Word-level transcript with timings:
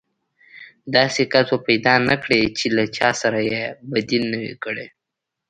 داسې 0.95 1.21
کس 1.31 1.47
به 1.51 1.57
پيدا 1.67 1.93
نه 2.09 2.15
کړې 2.23 2.41
چې 2.57 2.65
له 2.75 2.83
چا 2.97 3.09
سره 3.21 3.39
يې 3.51 3.63
بدي 3.91 4.19
نه 4.31 4.37
وي. 4.75 4.87